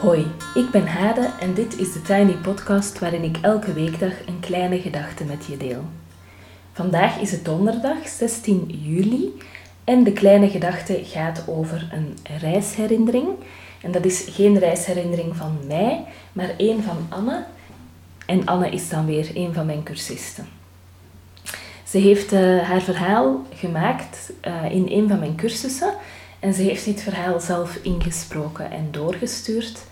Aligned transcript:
Hoi, 0.00 0.26
ik 0.54 0.70
ben 0.70 0.86
Hade 0.86 1.30
en 1.40 1.54
dit 1.54 1.78
is 1.78 1.92
de 1.92 2.02
Tiny 2.02 2.32
Podcast 2.32 2.98
waarin 2.98 3.22
ik 3.22 3.36
elke 3.40 3.72
weekdag 3.72 4.12
een 4.26 4.40
kleine 4.40 4.80
gedachte 4.80 5.24
met 5.24 5.46
je 5.46 5.56
deel. 5.56 5.84
Vandaag 6.72 7.20
is 7.20 7.30
het 7.30 7.44
donderdag 7.44 8.08
16 8.08 8.80
juli 8.82 9.38
en 9.84 10.04
de 10.04 10.12
kleine 10.12 10.50
gedachte 10.50 11.00
gaat 11.04 11.44
over 11.46 11.88
een 11.92 12.18
reisherinnering. 12.40 13.28
En 13.82 13.92
dat 13.92 14.04
is 14.04 14.26
geen 14.30 14.58
reisherinnering 14.58 15.36
van 15.36 15.58
mij, 15.66 16.04
maar 16.32 16.50
één 16.56 16.82
van 16.82 17.06
Anne. 17.08 17.44
En 18.26 18.46
Anne 18.46 18.70
is 18.70 18.88
dan 18.88 19.06
weer 19.06 19.30
een 19.34 19.54
van 19.54 19.66
mijn 19.66 19.82
cursisten. 19.82 20.48
Ze 21.84 21.98
heeft 21.98 22.32
uh, 22.32 22.62
haar 22.62 22.82
verhaal 22.82 23.46
gemaakt 23.54 24.32
uh, 24.46 24.74
in 24.74 24.86
een 24.88 25.08
van 25.08 25.18
mijn 25.18 25.34
cursussen 25.34 25.94
en 26.38 26.54
ze 26.54 26.62
heeft 26.62 26.84
dit 26.84 27.02
verhaal 27.02 27.40
zelf 27.40 27.78
ingesproken 27.82 28.70
en 28.70 28.88
doorgestuurd. 28.90 29.88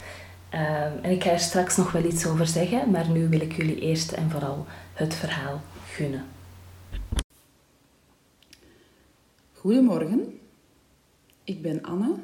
Uh, 0.54 1.04
en 1.04 1.10
ik 1.10 1.22
ga 1.22 1.30
er 1.30 1.40
straks 1.40 1.76
nog 1.76 1.92
wel 1.92 2.04
iets 2.04 2.26
over 2.26 2.46
zeggen, 2.46 2.90
maar 2.90 3.10
nu 3.10 3.28
wil 3.28 3.40
ik 3.40 3.52
jullie 3.52 3.80
eerst 3.80 4.12
en 4.12 4.30
vooral 4.30 4.66
het 4.92 5.14
verhaal 5.14 5.60
gunnen. 5.86 6.24
Goedemorgen, 9.52 10.38
ik 11.44 11.62
ben 11.62 11.82
Anne 11.82 12.14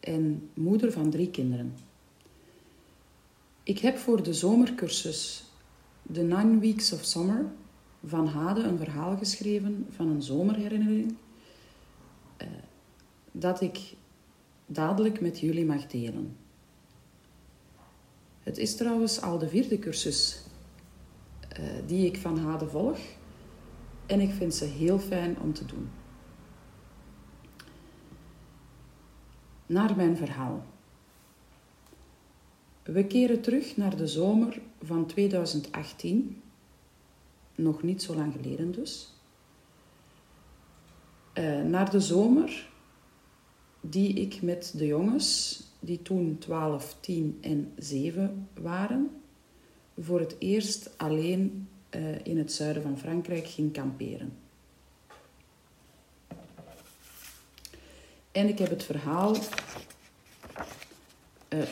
en 0.00 0.50
moeder 0.54 0.92
van 0.92 1.10
drie 1.10 1.30
kinderen. 1.30 1.74
Ik 3.62 3.78
heb 3.78 3.98
voor 3.98 4.22
de 4.22 4.32
zomercursus 4.32 5.44
The 6.12 6.22
Nine 6.22 6.58
Weeks 6.58 6.92
of 6.92 7.04
Summer 7.04 7.46
van 8.06 8.26
Hade 8.26 8.62
een 8.62 8.78
verhaal 8.78 9.16
geschreven 9.16 9.86
van 9.90 10.08
een 10.08 10.22
zomerherinnering 10.22 11.14
uh, 12.42 12.48
dat 13.32 13.60
ik 13.60 13.94
dadelijk 14.66 15.20
met 15.20 15.40
jullie 15.40 15.66
mag 15.66 15.86
delen. 15.86 16.36
Het 18.44 18.58
is 18.58 18.76
trouwens 18.76 19.20
al 19.20 19.38
de 19.38 19.48
vierde 19.48 19.78
cursus 19.78 20.42
uh, 21.60 21.66
die 21.86 22.06
ik 22.06 22.16
van 22.16 22.38
Hade 22.38 22.68
volg 22.68 22.98
en 24.06 24.20
ik 24.20 24.30
vind 24.32 24.54
ze 24.54 24.64
heel 24.64 24.98
fijn 24.98 25.38
om 25.40 25.52
te 25.52 25.64
doen. 25.64 25.90
Naar 29.66 29.96
mijn 29.96 30.16
verhaal. 30.16 30.64
We 32.82 33.06
keren 33.06 33.40
terug 33.40 33.76
naar 33.76 33.96
de 33.96 34.06
zomer 34.06 34.60
van 34.82 35.06
2018 35.06 36.42
nog 37.54 37.82
niet 37.82 38.02
zo 38.02 38.14
lang 38.14 38.32
geleden 38.32 38.72
dus. 38.72 39.12
Uh, 41.34 41.62
naar 41.62 41.90
de 41.90 42.00
zomer 42.00 42.70
die 43.80 44.14
ik 44.14 44.42
met 44.42 44.72
de 44.76 44.86
jongens, 44.86 45.60
die 45.84 46.02
toen 46.02 46.38
12, 46.38 46.96
10 47.00 47.38
en 47.40 47.72
7 47.76 48.48
waren, 48.60 49.22
voor 50.00 50.20
het 50.20 50.36
eerst 50.38 50.90
alleen 50.96 51.68
uh, 51.90 52.26
in 52.26 52.38
het 52.38 52.52
zuiden 52.52 52.82
van 52.82 52.98
Frankrijk 52.98 53.46
ging 53.46 53.72
kamperen. 53.72 54.36
En 58.32 58.48
ik 58.48 58.58
heb 58.58 58.70
het 58.70 58.84
verhaal 58.84 59.34
uh, 59.34 59.40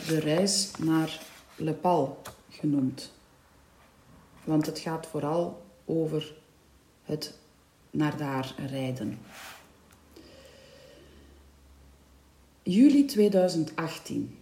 De 0.07 0.19
reis 0.19 0.71
naar 0.79 1.21
Le 1.57 1.73
Pal 1.73 2.23
genoemd. 2.49 3.13
Want 4.45 4.67
het 4.67 4.79
gaat 4.79 5.07
vooral 5.07 5.65
over 5.85 6.35
het 7.03 7.39
naar 7.91 8.17
daar 8.17 8.55
rijden. 8.67 9.19
Juli 12.65 13.05
2018. 13.05 14.39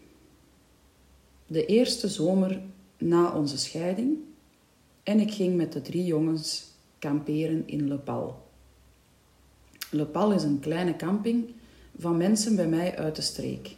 De 1.46 1.66
eerste 1.66 2.08
zomer 2.08 2.60
na 2.98 3.32
onze 3.32 3.58
scheiding 3.58 4.18
en 5.02 5.20
ik 5.20 5.30
ging 5.32 5.56
met 5.56 5.72
de 5.72 5.82
drie 5.82 6.04
jongens 6.04 6.64
kamperen 6.98 7.62
in 7.66 7.88
Le 7.88 7.98
Pal. 7.98 8.42
Le 9.90 10.06
Pal 10.06 10.32
is 10.32 10.42
een 10.42 10.60
kleine 10.60 10.96
camping 10.96 11.50
van 11.98 12.16
mensen 12.16 12.56
bij 12.56 12.68
mij 12.68 12.96
uit 12.96 13.16
de 13.16 13.22
streek 13.22 13.76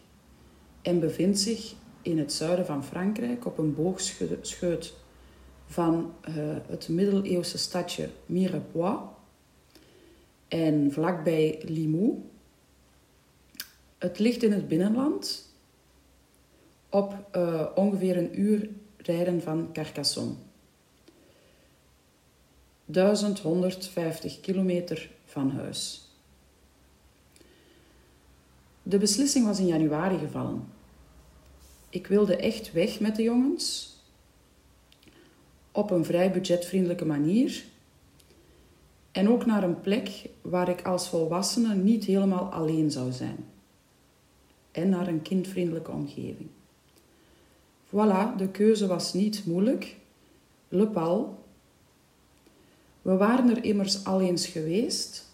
en 0.82 1.00
bevindt 1.00 1.38
zich 1.38 1.74
in 2.02 2.18
het 2.18 2.32
zuiden 2.32 2.66
van 2.66 2.84
Frankrijk 2.84 3.46
op 3.46 3.58
een 3.58 3.74
boogscheut 3.74 4.94
van 5.66 6.14
uh, 6.28 6.34
het 6.66 6.88
middeleeuwse 6.88 7.58
stadje 7.58 8.08
Mirepoix 8.26 9.02
en 10.48 10.92
vlakbij 10.92 11.62
Limoux. 11.64 12.30
Het 14.02 14.18
ligt 14.18 14.42
in 14.42 14.52
het 14.52 14.68
binnenland 14.68 15.48
op 16.88 17.28
uh, 17.36 17.66
ongeveer 17.74 18.16
een 18.16 18.40
uur 18.40 18.68
rijden 18.96 19.42
van 19.42 19.72
Carcassonne. 19.72 20.34
1150 22.84 24.40
kilometer 24.40 25.10
van 25.24 25.50
huis. 25.50 26.08
De 28.82 28.98
beslissing 28.98 29.46
was 29.46 29.58
in 29.58 29.66
januari 29.66 30.18
gevallen. 30.18 30.64
Ik 31.88 32.06
wilde 32.06 32.36
echt 32.36 32.72
weg 32.72 33.00
met 33.00 33.16
de 33.16 33.22
jongens 33.22 33.96
op 35.72 35.90
een 35.90 36.04
vrij 36.04 36.32
budgetvriendelijke 36.32 37.04
manier. 37.04 37.64
En 39.12 39.28
ook 39.28 39.46
naar 39.46 39.62
een 39.62 39.80
plek 39.80 40.28
waar 40.40 40.68
ik 40.68 40.82
als 40.82 41.08
volwassene 41.08 41.74
niet 41.74 42.04
helemaal 42.04 42.52
alleen 42.52 42.90
zou 42.90 43.12
zijn. 43.12 43.51
En 44.72 44.88
naar 44.88 45.06
een 45.06 45.22
kindvriendelijke 45.22 45.90
omgeving. 45.90 46.48
Voilà, 47.86 48.36
de 48.36 48.48
keuze 48.52 48.86
was 48.86 49.12
niet 49.12 49.46
moeilijk. 49.46 49.96
Le 50.68 50.86
Pal. 50.86 51.44
We 53.02 53.16
waren 53.16 53.56
er 53.56 53.64
immers 53.64 54.04
al 54.04 54.20
eens 54.20 54.46
geweest. 54.46 55.30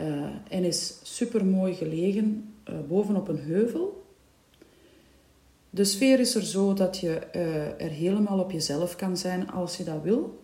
Uh, 0.00 0.28
en 0.48 0.64
is 0.64 0.98
super 1.02 1.46
mooi 1.46 1.74
gelegen 1.74 2.54
uh, 2.68 2.74
bovenop 2.88 3.28
een 3.28 3.38
heuvel. 3.38 4.04
De 5.70 5.84
sfeer 5.84 6.20
is 6.20 6.34
er 6.34 6.44
zo 6.44 6.74
dat 6.74 6.98
je 6.98 7.28
uh, 7.34 7.82
er 7.82 7.90
helemaal 7.90 8.38
op 8.38 8.50
jezelf 8.50 8.96
kan 8.96 9.16
zijn 9.16 9.50
als 9.50 9.76
je 9.76 9.84
dat 9.84 10.02
wil. 10.02 10.42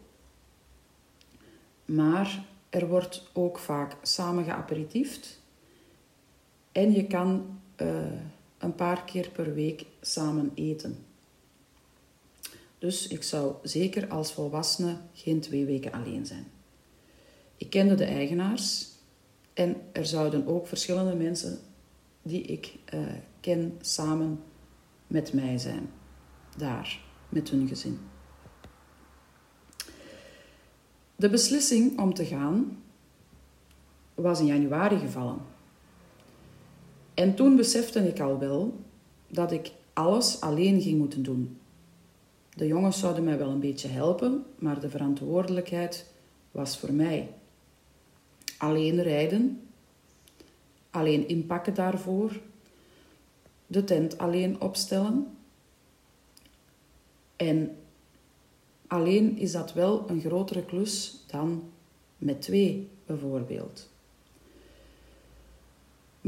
Maar 1.84 2.44
er 2.70 2.88
wordt 2.88 3.30
ook 3.32 3.58
vaak 3.58 3.96
samen 4.02 4.44
geaperitiefd. 4.44 5.40
En 6.72 6.92
je 6.92 7.06
kan 7.06 7.60
uh, 7.76 7.96
een 8.58 8.74
paar 8.74 9.04
keer 9.04 9.30
per 9.30 9.54
week 9.54 9.86
samen 10.00 10.50
eten. 10.54 11.06
Dus 12.78 13.06
ik 13.06 13.22
zou 13.22 13.54
zeker 13.62 14.08
als 14.08 14.32
volwassene 14.32 14.96
geen 15.12 15.40
twee 15.40 15.64
weken 15.64 15.92
alleen 15.92 16.26
zijn. 16.26 16.46
Ik 17.56 17.70
kende 17.70 17.94
de 17.94 18.04
eigenaars 18.04 18.88
en 19.54 19.76
er 19.92 20.06
zouden 20.06 20.46
ook 20.46 20.66
verschillende 20.66 21.14
mensen 21.14 21.58
die 22.22 22.42
ik 22.42 22.74
uh, 22.94 23.00
ken 23.40 23.78
samen 23.80 24.42
met 25.06 25.32
mij 25.32 25.58
zijn. 25.58 25.90
Daar, 26.56 27.00
met 27.28 27.50
hun 27.50 27.68
gezin. 27.68 27.98
De 31.16 31.30
beslissing 31.30 31.98
om 32.00 32.14
te 32.14 32.24
gaan 32.24 32.82
was 34.14 34.40
in 34.40 34.46
januari 34.46 34.98
gevallen. 34.98 35.38
En 37.18 37.34
toen 37.34 37.56
besefte 37.56 38.08
ik 38.08 38.20
al 38.20 38.38
wel 38.38 38.84
dat 39.28 39.52
ik 39.52 39.72
alles 39.92 40.40
alleen 40.40 40.80
ging 40.80 40.98
moeten 40.98 41.22
doen. 41.22 41.58
De 42.54 42.66
jongens 42.66 42.98
zouden 42.98 43.24
mij 43.24 43.38
wel 43.38 43.50
een 43.50 43.60
beetje 43.60 43.88
helpen, 43.88 44.44
maar 44.58 44.80
de 44.80 44.90
verantwoordelijkheid 44.90 46.12
was 46.50 46.78
voor 46.78 46.92
mij. 46.92 47.28
Alleen 48.58 49.02
rijden, 49.02 49.60
alleen 50.90 51.28
inpakken 51.28 51.74
daarvoor, 51.74 52.40
de 53.66 53.84
tent 53.84 54.18
alleen 54.18 54.60
opstellen. 54.60 55.36
En 57.36 57.76
alleen 58.86 59.36
is 59.36 59.52
dat 59.52 59.72
wel 59.72 60.10
een 60.10 60.20
grotere 60.20 60.64
klus 60.64 61.24
dan 61.26 61.62
met 62.18 62.42
twee 62.42 62.88
bijvoorbeeld. 63.06 63.88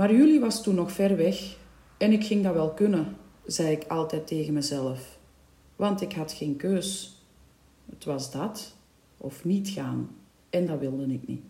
Maar 0.00 0.14
jullie 0.14 0.40
was 0.40 0.62
toen 0.62 0.74
nog 0.74 0.92
ver 0.92 1.16
weg 1.16 1.56
en 1.96 2.12
ik 2.12 2.24
ging 2.24 2.42
dat 2.42 2.54
wel 2.54 2.70
kunnen, 2.70 3.16
zei 3.46 3.72
ik 3.72 3.84
altijd 3.88 4.26
tegen 4.26 4.52
mezelf. 4.52 5.18
Want 5.76 6.00
ik 6.00 6.12
had 6.12 6.32
geen 6.32 6.56
keus. 6.56 7.18
Het 7.90 8.04
was 8.04 8.30
dat 8.30 8.74
of 9.16 9.44
niet 9.44 9.68
gaan. 9.68 10.16
En 10.50 10.66
dat 10.66 10.78
wilde 10.78 11.12
ik 11.12 11.26
niet. 11.26 11.42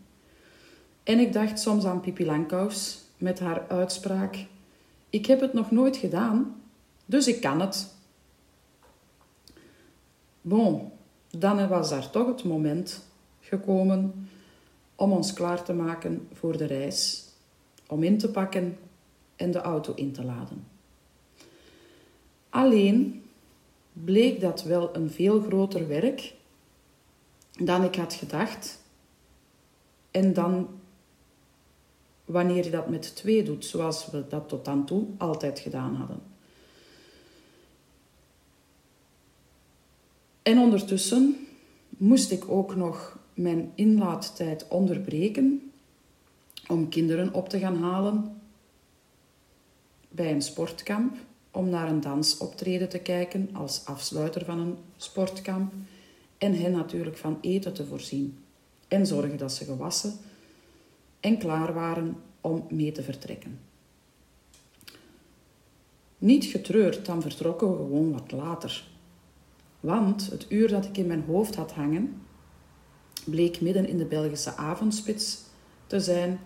En 1.02 1.18
ik 1.18 1.32
dacht 1.32 1.60
soms 1.60 1.84
aan 1.84 2.00
Pipi 2.00 2.26
Langkous 2.26 2.98
met 3.18 3.38
haar 3.38 3.68
uitspraak 3.68 4.46
ik 5.10 5.26
heb 5.26 5.40
het 5.40 5.52
nog 5.52 5.70
nooit 5.70 5.96
gedaan, 5.96 6.62
dus 7.06 7.28
ik 7.28 7.40
kan 7.40 7.60
het. 7.60 7.94
Bon, 10.40 10.90
dan 11.30 11.68
was 11.68 11.90
daar 11.90 12.10
toch 12.10 12.26
het 12.26 12.44
moment 12.44 13.04
gekomen 13.40 14.28
om 14.94 15.12
ons 15.12 15.32
klaar 15.32 15.62
te 15.62 15.72
maken 15.72 16.28
voor 16.32 16.56
de 16.56 16.64
reis, 16.64 17.29
om 17.90 18.02
in 18.02 18.18
te 18.18 18.30
pakken 18.30 18.78
en 19.36 19.50
de 19.50 19.58
auto 19.58 19.94
in 19.94 20.12
te 20.12 20.24
laden. 20.24 20.66
Alleen 22.48 23.22
bleek 23.92 24.40
dat 24.40 24.62
wel 24.62 24.96
een 24.96 25.10
veel 25.10 25.40
groter 25.40 25.88
werk 25.88 26.34
dan 27.58 27.84
ik 27.84 27.94
had 27.94 28.14
gedacht. 28.14 28.82
En 30.10 30.32
dan 30.32 30.68
wanneer 32.24 32.64
je 32.64 32.70
dat 32.70 32.88
met 32.88 33.16
twee 33.16 33.42
doet, 33.42 33.64
zoals 33.64 34.10
we 34.10 34.24
dat 34.28 34.48
tot 34.48 34.64
dan 34.64 34.86
toe 34.86 35.06
altijd 35.18 35.58
gedaan 35.58 35.94
hadden. 35.94 36.22
En 40.42 40.58
ondertussen 40.58 41.46
moest 41.88 42.30
ik 42.30 42.50
ook 42.50 42.76
nog 42.76 43.18
mijn 43.34 43.72
inlaadtijd 43.74 44.68
onderbreken 44.68 45.69
om 46.70 46.88
kinderen 46.88 47.34
op 47.34 47.48
te 47.48 47.58
gaan 47.58 47.76
halen 47.76 48.40
bij 50.08 50.32
een 50.32 50.42
sportkamp, 50.42 51.16
om 51.50 51.68
naar 51.68 51.88
een 51.88 52.00
dansoptreden 52.00 52.88
te 52.88 52.98
kijken 52.98 53.48
als 53.52 53.84
afsluiter 53.84 54.44
van 54.44 54.58
een 54.58 54.76
sportkamp 54.96 55.72
en 56.38 56.54
hen 56.54 56.72
natuurlijk 56.72 57.16
van 57.16 57.38
eten 57.40 57.72
te 57.72 57.86
voorzien 57.86 58.38
en 58.88 59.06
zorgen 59.06 59.38
dat 59.38 59.52
ze 59.52 59.64
gewassen 59.64 60.12
en 61.20 61.38
klaar 61.38 61.74
waren 61.74 62.16
om 62.40 62.66
mee 62.70 62.92
te 62.92 63.02
vertrekken. 63.02 63.60
Niet 66.18 66.44
getreurd, 66.44 67.06
dan 67.06 67.22
vertrokken 67.22 67.70
we 67.70 67.76
gewoon 67.76 68.12
wat 68.12 68.32
later. 68.32 68.88
Want 69.80 70.30
het 70.30 70.46
uur 70.48 70.68
dat 70.68 70.84
ik 70.84 70.96
in 70.96 71.06
mijn 71.06 71.24
hoofd 71.26 71.54
had 71.54 71.72
hangen, 71.72 72.22
bleek 73.24 73.60
midden 73.60 73.88
in 73.88 73.98
de 73.98 74.04
Belgische 74.04 74.56
avondspits 74.56 75.38
te 75.86 76.00
zijn, 76.00 76.40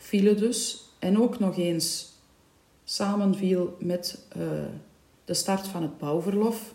file 0.00 0.34
dus, 0.34 0.84
en 0.98 1.20
ook 1.20 1.38
nog 1.38 1.56
eens 1.56 2.12
samenviel 2.84 3.76
met 3.78 4.26
uh, 4.36 4.42
de 5.24 5.34
start 5.34 5.66
van 5.66 5.82
het 5.82 5.98
bouwverlof 5.98 6.74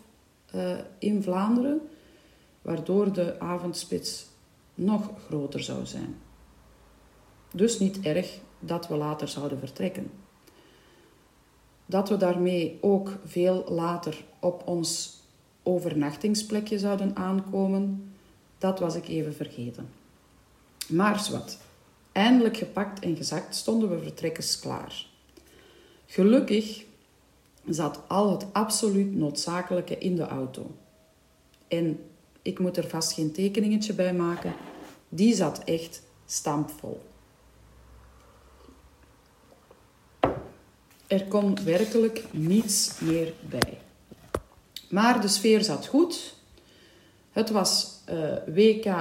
uh, 0.56 0.77
in 1.00 1.24
Vlaanderen, 1.24 1.81
waardoor 2.62 3.13
de 3.13 3.39
avondspits 3.39 4.25
nog 4.75 5.10
groter 5.27 5.63
zou 5.63 5.86
zijn. 5.86 6.16
Dus 7.54 7.80
niet 7.80 8.00
erg 8.01 8.39
dat 8.60 8.88
we 8.88 8.95
later 8.95 9.28
zouden 9.28 9.60
vertrekken. 9.60 10.12
Dat 11.86 12.10
we 12.10 12.18
daarmee 12.18 12.78
ook 12.81 13.12
veel 13.25 13.66
later 13.69 14.24
op 14.39 14.68
ons 14.68 15.19
overnachtingsplekje 15.63 16.80
zouden 16.80 17.16
aankomen, 17.16 18.13
dat 18.57 18.80
was 18.80 18.95
ik 18.95 19.07
even 19.07 19.33
vergeten. 19.33 19.89
Maar 20.88 21.19
zwart, 21.19 21.57
eindelijk 22.16 22.58
gepakt 22.58 23.00
en 23.00 23.16
gezakt 23.16 23.56
stonden 23.56 23.90
we 23.90 24.00
vertrekkers 24.00 24.60
klaar. 24.60 25.06
Gelukkig 26.06 26.84
zat 27.70 28.00
al 28.08 28.32
het 28.32 28.46
absoluut 28.54 29.16
noodzakelijke 29.16 29.98
in 29.98 30.16
de 30.16 30.28
auto. 30.28 30.76
En 31.68 32.00
ik 32.42 32.60
moet 32.60 32.78
er 32.78 32.88
vast 32.88 33.14
geen 33.14 33.32
tekeningetje 33.32 33.94
bij 33.94 34.14
maken, 34.14 34.54
die 35.10 35.36
zat 35.36 35.64
echt 35.64 36.02
stampvol. 36.26 37.02
Er 41.08 41.26
kon 41.28 41.64
werkelijk 41.64 42.24
niets 42.32 43.00
meer 43.00 43.34
bij. 43.50 43.78
Maar 44.90 45.22
de 45.22 45.28
sfeer 45.28 45.64
zat 45.64 45.88
goed. 45.88 46.36
Het 47.32 47.50
was 47.50 48.02
eh, 48.06 48.36
WK 48.46 48.96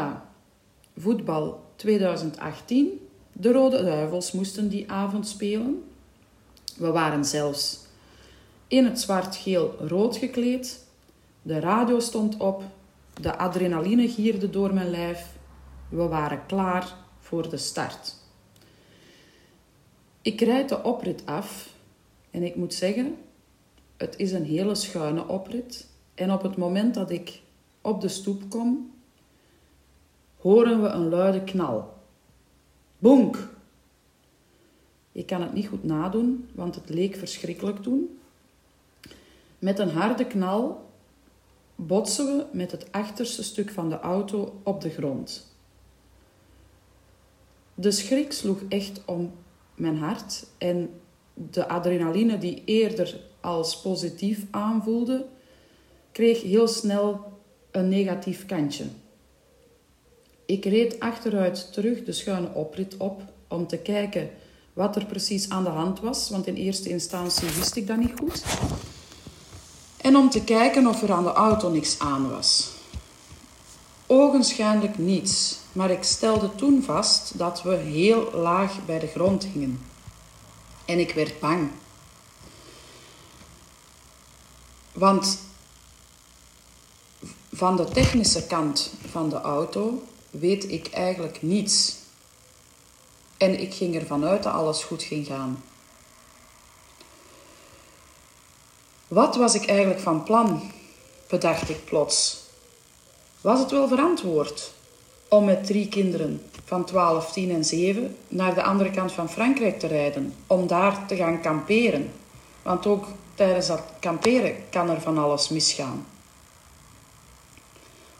voetbal 0.96 1.64
2018. 1.76 3.03
De 3.36 3.52
Rode 3.52 3.82
Duivels 3.82 4.32
moesten 4.32 4.68
die 4.68 4.90
avond 4.90 5.28
spelen. 5.28 5.84
We 6.76 6.90
waren 6.90 7.24
zelfs 7.24 7.78
in 8.68 8.84
het 8.84 9.00
zwart-geel-rood 9.00 10.16
gekleed. 10.16 10.86
De 11.42 11.60
radio 11.60 12.00
stond 12.00 12.36
op. 12.36 12.62
De 13.20 13.38
adrenaline 13.38 14.08
gierde 14.08 14.50
door 14.50 14.74
mijn 14.74 14.90
lijf. 14.90 15.36
We 15.88 16.02
waren 16.02 16.46
klaar 16.46 16.94
voor 17.18 17.48
de 17.48 17.56
start. 17.56 18.14
Ik 20.22 20.40
rijd 20.40 20.68
de 20.68 20.82
oprit 20.82 21.22
af 21.26 21.68
en 22.30 22.42
ik 22.42 22.56
moet 22.56 22.74
zeggen, 22.74 23.16
het 23.96 24.14
is 24.16 24.32
een 24.32 24.44
hele 24.44 24.74
schuine 24.74 25.28
oprit. 25.28 25.86
En 26.14 26.32
op 26.32 26.42
het 26.42 26.56
moment 26.56 26.94
dat 26.94 27.10
ik 27.10 27.40
op 27.80 28.00
de 28.00 28.08
stoep 28.08 28.50
kom, 28.50 28.92
horen 30.36 30.82
we 30.82 30.88
een 30.88 31.08
luide 31.08 31.44
knal. 31.44 31.93
Bonk! 33.04 33.48
Ik 35.12 35.26
kan 35.26 35.42
het 35.42 35.52
niet 35.52 35.66
goed 35.66 35.84
nadoen, 35.84 36.48
want 36.54 36.74
het 36.74 36.88
leek 36.88 37.16
verschrikkelijk 37.16 37.82
toen. 37.82 38.18
Met 39.58 39.78
een 39.78 39.90
harde 39.90 40.26
knal 40.26 40.90
botsen 41.74 42.26
we 42.26 42.46
met 42.52 42.70
het 42.70 42.92
achterste 42.92 43.42
stuk 43.42 43.70
van 43.70 43.88
de 43.88 44.00
auto 44.00 44.60
op 44.62 44.80
de 44.80 44.90
grond. 44.90 45.56
De 47.74 47.90
schrik 47.90 48.32
sloeg 48.32 48.60
echt 48.68 49.04
om 49.04 49.32
mijn 49.74 49.96
hart 49.96 50.46
en 50.58 50.90
de 51.34 51.68
adrenaline 51.68 52.38
die 52.38 52.62
eerder 52.64 53.20
als 53.40 53.80
positief 53.80 54.46
aanvoelde, 54.50 55.26
kreeg 56.12 56.42
heel 56.42 56.68
snel 56.68 57.32
een 57.70 57.88
negatief 57.88 58.46
kantje. 58.46 58.84
Ik 60.46 60.64
reed 60.64 61.00
achteruit 61.00 61.72
terug 61.72 62.04
de 62.04 62.12
schuine 62.12 62.48
oprit 62.52 62.96
op 62.96 63.22
om 63.48 63.66
te 63.66 63.76
kijken 63.76 64.30
wat 64.72 64.96
er 64.96 65.04
precies 65.04 65.48
aan 65.48 65.64
de 65.64 65.70
hand 65.70 66.00
was, 66.00 66.30
want 66.30 66.46
in 66.46 66.54
eerste 66.54 66.88
instantie 66.88 67.48
wist 67.48 67.76
ik 67.76 67.86
dat 67.86 67.96
niet 67.96 68.12
goed. 68.18 68.44
En 69.96 70.16
om 70.16 70.30
te 70.30 70.44
kijken 70.44 70.86
of 70.86 71.02
er 71.02 71.12
aan 71.12 71.24
de 71.24 71.32
auto 71.32 71.70
niks 71.70 71.98
aan 71.98 72.30
was. 72.30 72.70
Ogenschijnlijk 74.06 74.98
niets, 74.98 75.58
maar 75.72 75.90
ik 75.90 76.02
stelde 76.02 76.54
toen 76.54 76.82
vast 76.82 77.38
dat 77.38 77.62
we 77.62 77.74
heel 77.74 78.30
laag 78.32 78.84
bij 78.86 78.98
de 78.98 79.06
grond 79.06 79.44
hingen. 79.44 79.80
En 80.84 80.98
ik 80.98 81.14
werd 81.14 81.40
bang. 81.40 81.70
Want 84.92 85.38
van 87.52 87.76
de 87.76 87.84
technische 87.84 88.46
kant 88.46 88.92
van 89.10 89.28
de 89.28 89.40
auto 89.40 90.02
weet 90.38 90.70
ik 90.70 90.90
eigenlijk 90.90 91.42
niets. 91.42 91.96
En 93.36 93.60
ik 93.60 93.74
ging 93.74 93.94
ervan 93.94 94.24
uit 94.24 94.42
dat 94.42 94.52
alles 94.52 94.84
goed 94.84 95.02
ging 95.02 95.26
gaan. 95.26 95.64
Wat 99.08 99.36
was 99.36 99.54
ik 99.54 99.66
eigenlijk 99.66 100.00
van 100.00 100.22
plan? 100.22 100.72
bedacht 101.28 101.68
ik 101.68 101.84
plots. 101.84 102.42
Was 103.40 103.58
het 103.60 103.70
wel 103.70 103.88
verantwoord 103.88 104.72
om 105.28 105.44
met 105.44 105.66
drie 105.66 105.88
kinderen 105.88 106.42
van 106.64 106.84
12, 106.84 107.32
10 107.32 107.50
en 107.50 107.64
7 107.64 108.16
naar 108.28 108.54
de 108.54 108.62
andere 108.62 108.90
kant 108.90 109.12
van 109.12 109.30
Frankrijk 109.30 109.78
te 109.78 109.86
rijden, 109.86 110.34
om 110.46 110.66
daar 110.66 111.06
te 111.06 111.16
gaan 111.16 111.40
kamperen? 111.40 112.12
Want 112.62 112.86
ook 112.86 113.06
tijdens 113.34 113.66
dat 113.66 113.82
kamperen 114.00 114.56
kan 114.70 114.90
er 114.90 115.00
van 115.00 115.18
alles 115.18 115.48
misgaan. 115.48 116.06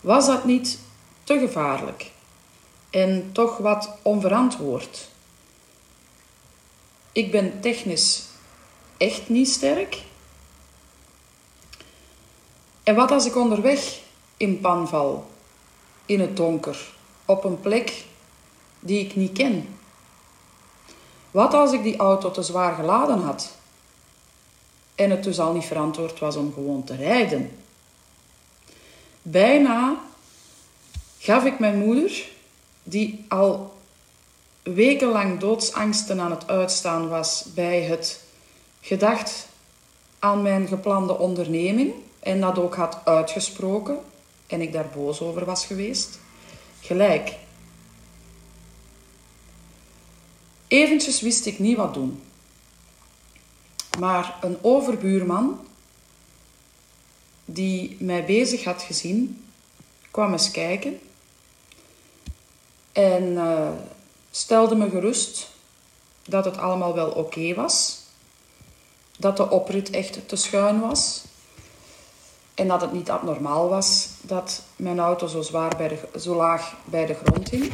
Was 0.01 0.27
dat 0.27 0.45
niet 0.45 0.79
te 1.25 1.39
gevaarlijk 1.39 2.11
en 2.91 3.31
toch 3.33 3.59
wat 3.59 3.91
onverantwoord? 4.03 5.09
Ik 7.13 7.31
ben 7.31 7.61
technisch 7.61 8.23
echt 8.97 9.29
niet 9.29 9.49
sterk. 9.49 10.03
En 12.83 12.95
wat 12.95 13.11
als 13.11 13.27
ik 13.27 13.37
onderweg 13.37 14.01
in 14.37 14.61
pan 14.61 14.89
val, 14.89 15.31
in 16.07 16.21
het 16.21 16.37
donker, 16.37 16.93
op 17.25 17.45
een 17.45 17.61
plek 17.61 18.05
die 18.81 19.05
ik 19.05 19.17
niet 19.17 19.33
ken? 19.33 19.77
Wat 21.31 21.55
als 21.55 21.73
ik 21.73 21.83
die 21.83 21.97
auto 21.97 22.31
te 22.31 22.43
zwaar 22.43 22.75
geladen 22.75 23.23
had 23.23 23.57
en 24.95 25.11
het 25.11 25.25
dus 25.25 25.39
al 25.39 25.53
niet 25.53 25.65
verantwoord 25.65 26.19
was 26.19 26.37
om 26.37 26.53
gewoon 26.53 26.85
te 26.85 26.97
rijden? 26.97 27.59
Bijna 29.23 29.97
gaf 31.25 31.45
ik 31.45 31.59
mijn 31.59 31.79
moeder, 31.79 32.25
die 32.83 33.25
al 33.29 33.77
wekenlang 34.63 35.41
doodsangsten 35.41 36.21
aan 36.21 36.31
het 36.31 36.49
uitstaan 36.49 37.09
was 37.09 37.45
bij 37.55 37.83
het 37.83 38.25
gedacht 38.81 39.49
aan 40.19 40.43
mijn 40.43 40.69
geplande 40.69 41.19
onderneming 41.19 41.95
en 42.21 42.41
dat 42.41 42.59
ook 42.59 42.75
had 42.75 42.99
uitgesproken 43.05 43.99
en 44.47 44.61
ik 44.61 44.73
daar 44.73 44.89
boos 44.95 45.21
over 45.21 45.45
was 45.45 45.67
geweest, 45.67 46.19
gelijk. 46.81 47.37
Eventjes 50.69 51.21
wist 51.21 51.47
ik 51.47 51.59
niet 51.59 51.77
wat 51.77 51.95
doen. 51.95 52.23
Maar 53.99 54.39
een 54.41 54.59
overbuurman 54.63 55.67
die 57.45 57.97
mij 58.01 58.25
bezig 58.25 58.65
had 58.65 58.83
gezien, 58.83 59.45
kwam 60.11 60.33
eens 60.33 60.51
kijken 60.51 60.99
en 62.95 63.23
uh, 63.23 63.69
stelde 64.31 64.75
me 64.75 64.91
gerust 64.91 65.51
dat 66.23 66.45
het 66.45 66.59
allemaal 66.59 66.95
wel 66.95 67.11
oké 67.11 67.55
was. 67.55 68.03
dat 69.19 69.37
de 69.37 69.51
oprit 69.51 69.91
echt 69.91 70.29
te 70.29 70.37
schuin 70.37 70.81
was. 70.81 71.23
En 72.55 72.69
dat 72.69 72.81
het 72.81 72.93
niet 72.93 73.11
abnormaal 73.11 73.69
was 73.69 74.09
dat 74.21 74.63
mijn 74.77 74.99
auto 74.99 75.27
zo, 75.27 75.43
zwaar 75.43 75.77
bij 75.77 75.89
de, 75.89 76.19
zo 76.21 76.35
laag 76.35 76.75
bij 76.85 77.07
de 77.07 77.15
grond 77.15 77.51
hing. 77.51 77.73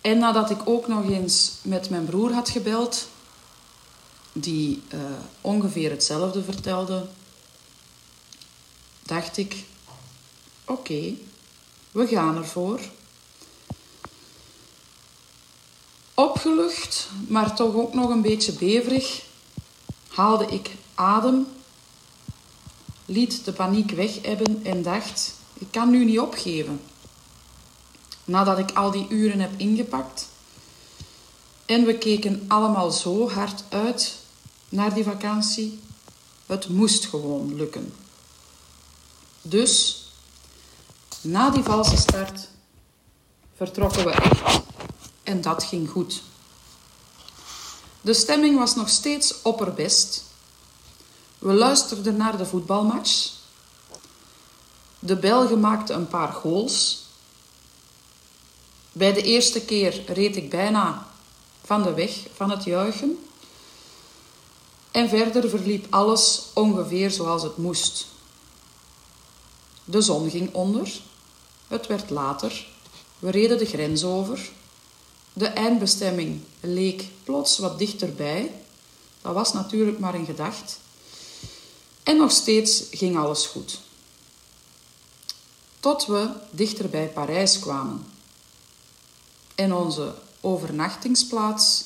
En 0.00 0.18
nadat 0.18 0.50
ik 0.50 0.68
ook 0.68 0.88
nog 0.88 1.08
eens 1.08 1.52
met 1.62 1.90
mijn 1.90 2.04
broer 2.04 2.32
had 2.32 2.48
gebeld, 2.48 3.08
die 4.32 4.82
uh, 4.94 5.00
ongeveer 5.40 5.90
hetzelfde 5.90 6.42
vertelde, 6.42 7.06
dacht 9.02 9.36
ik: 9.36 9.64
oké, 10.66 11.14
we 11.92 12.06
gaan 12.06 12.36
ervoor. 12.36 12.80
Opgelucht, 16.14 17.08
maar 17.28 17.54
toch 17.54 17.74
ook 17.74 17.94
nog 17.94 18.10
een 18.10 18.22
beetje 18.22 18.52
beverig, 18.52 19.24
haalde 20.08 20.46
ik 20.46 20.70
adem, 20.94 21.46
liet 23.04 23.44
de 23.44 23.52
paniek 23.52 23.90
weghebben 23.90 24.64
en 24.64 24.82
dacht: 24.82 25.34
ik 25.54 25.66
kan 25.70 25.90
nu 25.90 26.04
niet 26.04 26.20
opgeven. 26.20 26.80
Nadat 28.24 28.58
ik 28.58 28.70
al 28.72 28.90
die 28.90 29.06
uren 29.08 29.40
heb 29.40 29.50
ingepakt. 29.56 30.28
En 31.66 31.84
we 31.84 31.98
keken 31.98 32.44
allemaal 32.48 32.90
zo 32.90 33.30
hard 33.30 33.64
uit 33.68 34.16
naar 34.68 34.94
die 34.94 35.04
vakantie. 35.04 35.80
Het 36.46 36.68
moest 36.68 37.04
gewoon 37.04 37.54
lukken. 37.54 37.94
Dus, 39.42 40.01
na 41.22 41.50
die 41.50 41.62
valse 41.62 41.96
start, 41.96 42.48
vertrokken 43.56 44.04
we 44.04 44.10
echt. 44.10 44.60
En 45.22 45.40
dat 45.40 45.64
ging 45.64 45.90
goed. 45.90 46.22
De 48.00 48.14
stemming 48.14 48.58
was 48.58 48.74
nog 48.74 48.88
steeds 48.88 49.42
opperbest. 49.42 50.24
We 51.38 51.52
luisterden 51.52 52.16
naar 52.16 52.36
de 52.36 52.46
voetbalmatch. 52.46 53.30
De 54.98 55.16
Belgen 55.16 55.60
maakten 55.60 55.96
een 55.96 56.08
paar 56.08 56.32
goals. 56.32 57.04
Bij 58.92 59.12
de 59.12 59.22
eerste 59.22 59.60
keer 59.60 60.02
reed 60.06 60.36
ik 60.36 60.50
bijna 60.50 61.06
van 61.64 61.82
de 61.82 61.94
weg 61.94 62.26
van 62.34 62.50
het 62.50 62.64
juichen. 62.64 63.18
En 64.90 65.08
verder 65.08 65.48
verliep 65.48 65.86
alles 65.90 66.42
ongeveer 66.52 67.10
zoals 67.10 67.42
het 67.42 67.56
moest. 67.56 68.06
De 69.84 70.00
zon 70.00 70.30
ging 70.30 70.54
onder. 70.54 71.00
Het 71.72 71.86
werd 71.86 72.10
later. 72.10 72.66
We 73.18 73.30
reden 73.30 73.58
de 73.58 73.66
grens 73.66 74.04
over. 74.04 74.50
De 75.32 75.46
eindbestemming 75.46 76.40
leek 76.60 77.04
plots 77.24 77.58
wat 77.58 77.78
dichterbij. 77.78 78.54
Dat 79.22 79.34
was 79.34 79.52
natuurlijk 79.52 79.98
maar 79.98 80.14
een 80.14 80.24
gedacht. 80.24 80.78
En 82.02 82.16
nog 82.16 82.30
steeds 82.30 82.84
ging 82.90 83.16
alles 83.16 83.46
goed. 83.46 83.80
Tot 85.80 86.06
we 86.06 86.30
dichter 86.50 86.88
bij 86.88 87.08
Parijs 87.08 87.58
kwamen. 87.58 88.06
En 89.54 89.74
onze 89.74 90.14
overnachtingsplaats 90.40 91.84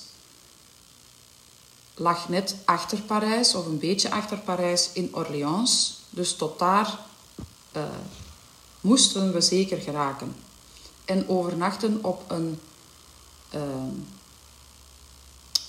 lag 1.95 2.28
net 2.28 2.57
achter 2.64 3.00
Parijs, 3.00 3.55
of 3.55 3.66
een 3.66 3.78
beetje 3.78 4.11
achter 4.11 4.38
Parijs, 4.38 4.90
in 4.93 5.14
Orléans. 5.14 5.99
Dus 6.11 6.37
tot 6.37 6.59
daar 6.59 6.99
uh, 7.76 7.83
moesten 8.87 9.33
we 9.33 9.40
zeker 9.40 9.78
geraken. 9.78 10.37
En 11.05 11.28
overnachten 11.28 12.05
op 12.05 12.31
een, 12.31 12.61
uh, 13.55 13.61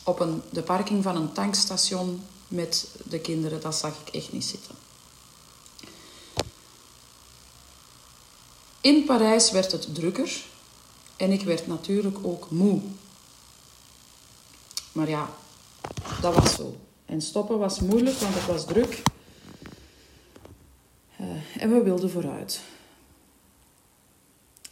op 0.04 0.20
een, 0.20 0.42
de 0.50 0.64
parking 0.64 1.04
van 1.04 1.16
een 1.16 1.32
tankstation 1.32 2.24
met 2.48 2.88
de 3.04 3.20
kinderen, 3.20 3.62
dat 3.62 3.76
zag 3.76 3.94
ik 4.06 4.14
echt 4.14 4.32
niet 4.32 4.46
zitten. 4.46 4.76
In 8.82 9.06
Parijs 9.06 9.52
werd 9.52 9.72
het 9.72 9.96
drukker 9.96 10.42
en 11.16 11.32
ik 11.32 11.42
werd 11.42 11.68
natuurlijk 11.68 12.18
ook 12.22 12.50
moe. 12.52 12.82
Maar 14.92 15.10
ja, 15.10 15.30
dat 16.22 16.36
was 16.36 16.54
zo. 16.54 16.76
En 17.06 17.22
stoppen 17.22 17.58
was 17.58 17.80
moeilijk, 17.80 18.18
want 18.18 18.34
het 18.34 18.46
was 18.46 18.66
druk. 18.66 19.02
Uh, 21.22 21.62
en 21.62 21.70
we 21.70 21.84
wilden 21.84 22.10
vooruit. 22.10 22.62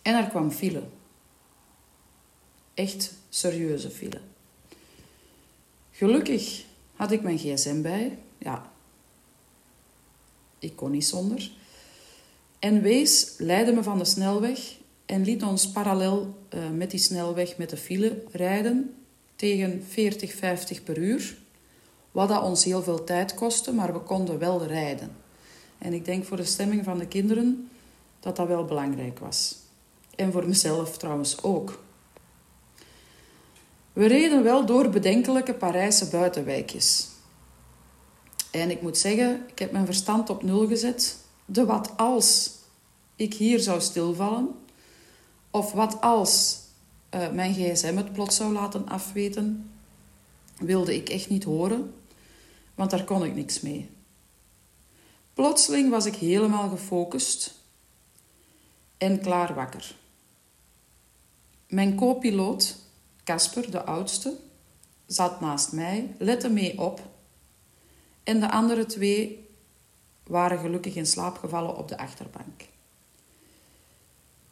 En 0.06 0.16
er 0.16 0.30
kwam 0.30 0.52
file. 0.52 0.84
Echt 2.74 3.14
serieuze 3.30 3.90
file. 3.90 4.20
Gelukkig 5.92 6.66
had 6.96 7.12
ik 7.12 7.22
mijn 7.22 7.38
gsm 7.38 7.82
bij. 7.82 8.18
Ja, 8.38 8.72
ik 10.60 10.76
kon 10.76 10.92
niet 10.92 11.06
zonder. 11.06 11.52
En 12.60 12.82
Wees 12.82 13.34
leidde 13.38 13.72
me 13.72 13.84
van 13.84 13.98
de 13.98 14.06
snelweg 14.06 14.76
en 15.06 15.24
liet 15.24 15.44
ons 15.44 15.72
parallel 15.72 16.38
uh, 16.54 16.70
met 16.70 16.92
die 16.92 17.00
snelweg 17.00 17.58
met 17.58 17.70
de 17.70 17.78
file 17.78 18.24
rijden 18.32 18.96
tegen 19.36 19.84
40, 19.90 20.34
50 20.34 20.84
per 20.84 20.98
uur. 20.98 21.38
Wat 22.12 22.30
dat 22.30 22.44
ons 22.44 22.64
heel 22.64 22.84
veel 22.84 23.04
tijd 23.04 23.34
kostte, 23.34 23.74
maar 23.74 23.94
we 23.94 24.00
konden 24.00 24.40
wel 24.40 24.66
rijden. 24.66 25.16
En 25.78 25.94
ik 25.94 26.06
denk 26.06 26.26
voor 26.26 26.38
de 26.38 26.46
stemming 26.46 26.84
van 26.84 26.98
de 26.98 27.08
kinderen 27.08 27.70
dat 28.20 28.36
dat 28.36 28.48
wel 28.48 28.66
belangrijk 28.66 29.20
was. 29.20 29.64
En 30.16 30.32
voor 30.32 30.48
mezelf 30.48 30.98
trouwens 30.98 31.44
ook. 31.44 31.84
We 33.94 34.06
reden 34.06 34.44
wel 34.44 34.66
door 34.66 34.90
bedenkelijke 34.90 35.54
Parijse 35.54 36.10
buitenwijkjes. 36.10 37.08
En 38.52 38.72
ik 38.72 38.82
moet 38.82 38.98
zeggen, 38.98 39.46
ik 39.48 39.60
heb 39.60 39.72
mijn 39.72 39.86
verstand 39.86 40.30
op 40.30 40.44
nul 40.44 40.68
gezet. 40.68 41.18
De 41.46 41.66
wat 41.66 41.98
als 41.98 42.52
ik 43.16 43.34
hier 43.34 43.60
zou 43.60 43.82
stilvallen, 43.82 44.56
of 45.52 45.72
wat 45.72 46.02
als 46.02 46.60
uh, 47.16 47.32
mijn 47.32 47.54
gsm 47.54 47.96
het 47.96 48.14
plots 48.14 48.36
zou 48.36 48.54
laten 48.54 48.88
afweten, 48.88 49.72
wilde 50.58 50.96
ik 50.96 51.10
echt 51.10 51.30
niet 51.30 51.44
horen, 51.44 51.94
want 52.76 52.90
daar 52.90 53.04
kon 53.04 53.24
ik 53.24 53.36
niks 53.36 53.62
mee. 53.62 53.90
Plotseling 55.34 55.90
was 55.90 56.06
ik 56.06 56.16
helemaal 56.16 56.70
gefocust 56.70 57.54
en 58.98 59.22
klaar 59.22 59.54
wakker. 59.54 59.96
Mijn 61.68 61.96
co-piloot, 61.96 62.76
de 63.70 63.84
oudste, 63.86 64.38
zat 65.06 65.42
naast 65.42 65.72
mij, 65.72 66.16
lette 66.18 66.50
mee 66.50 66.80
op 66.80 67.02
en 68.24 68.40
de 68.40 68.52
andere 68.52 68.86
twee 68.86 69.48
waren 70.24 70.60
gelukkig 70.60 70.96
in 70.96 71.06
slaap 71.06 71.38
gevallen 71.38 71.78
op 71.78 71.88
de 71.88 71.98
achterbank. 71.98 72.64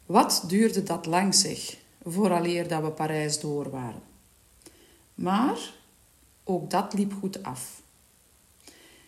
Wat 0.05 0.43
duurde 0.48 0.84
dat 0.84 1.05
lang 1.05 1.36
zeg, 1.36 1.77
vooraleer 2.03 2.67
dat 2.67 2.82
we 2.82 2.91
Parijs 2.91 3.39
door 3.39 3.70
waren. 3.70 4.01
Maar 5.15 5.74
ook 6.43 6.70
dat 6.70 6.93
liep 6.93 7.13
goed 7.13 7.43
af. 7.43 7.82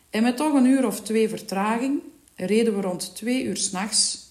En 0.10 0.24
met 0.24 0.38
toch 0.38 0.54
een 0.54 0.66
uur 0.66 0.86
of 0.86 1.02
twee 1.02 1.30
vertraging 1.30 2.02
reden 2.36 2.76
we 2.76 2.82
rond 2.82 3.16
twee 3.16 3.44
uur 3.44 3.58
s'nachts 3.58 4.30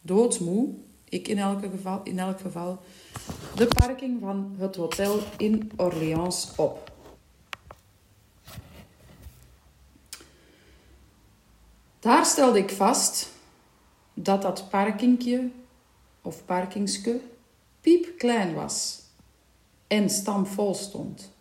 doodsmoe, 0.00 0.68
ik 1.08 1.28
in 1.28 1.38
elk, 1.38 1.60
geval, 1.60 2.00
in 2.04 2.18
elk 2.18 2.40
geval, 2.40 2.78
de 3.54 3.66
parking 3.66 4.20
van 4.20 4.54
het 4.58 4.76
hotel 4.76 5.18
in 5.36 5.70
Orléans 5.76 6.52
op. 6.56 6.92
Daar 12.00 12.26
stelde 12.26 12.58
ik 12.58 12.70
vast 12.70 13.32
dat 14.14 14.42
dat 14.42 14.68
parkingje 14.70 15.50
of 16.22 16.44
parkingske 16.44 17.20
piepklein 17.80 18.54
was 18.54 19.02
en 19.86 20.10
stamvol 20.10 20.74
stond. 20.74 21.34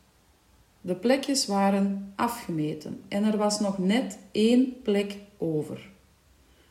De 0.82 0.96
plekjes 0.96 1.46
waren 1.46 2.14
afgemeten 2.16 3.04
en 3.08 3.24
er 3.24 3.38
was 3.38 3.60
nog 3.60 3.78
net 3.78 4.18
één 4.32 4.82
plek 4.82 5.18
over. 5.38 5.90